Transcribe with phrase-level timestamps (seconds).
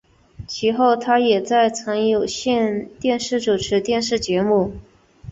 [0.47, 4.73] 其后他也曾在有线电视主持电视节目。